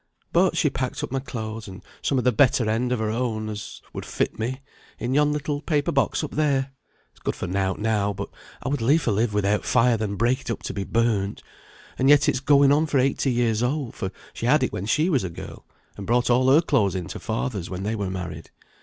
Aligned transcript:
But 0.33 0.57
she 0.57 0.71
packed 0.71 1.03
up 1.03 1.11
my 1.11 1.19
clothes, 1.19 1.67
and 1.67 1.83
some 2.01 2.17
o' 2.17 2.21
the 2.23 2.31
better 2.31 2.67
end 2.67 2.91
of 2.91 2.97
her 2.97 3.11
own 3.11 3.49
as 3.49 3.83
would 3.93 4.03
fit 4.03 4.39
me, 4.39 4.61
in 4.97 5.13
yon 5.13 5.31
little 5.31 5.61
paper 5.61 5.91
box 5.91 6.23
up 6.23 6.31
there 6.31 6.71
it's 7.11 7.19
good 7.19 7.35
for 7.35 7.45
nought 7.45 7.77
now, 7.77 8.11
but 8.11 8.27
I 8.63 8.69
would 8.69 8.81
liefer 8.81 9.11
live 9.11 9.31
without 9.31 9.63
fire 9.63 9.97
than 9.97 10.15
break 10.15 10.41
it 10.41 10.49
up 10.49 10.63
to 10.63 10.73
be 10.73 10.83
burnt; 10.85 11.43
and 11.99 12.09
yet 12.09 12.27
it's 12.27 12.39
going 12.39 12.71
on 12.71 12.87
for 12.87 12.97
eighty 12.97 13.31
years 13.31 13.61
old, 13.61 13.93
for 13.93 14.09
she 14.33 14.47
had 14.47 14.63
it 14.63 14.73
when 14.73 14.87
she 14.87 15.07
was 15.07 15.23
a 15.23 15.29
girl, 15.29 15.67
and 15.95 16.07
brought 16.07 16.31
all 16.31 16.49
her 16.49 16.61
clothes 16.61 16.95
in 16.95 17.05
it 17.05 17.09
to 17.11 17.19
father's, 17.19 17.69
when 17.69 17.83
they 17.83 17.93
were 17.93 18.09
married. 18.09 18.49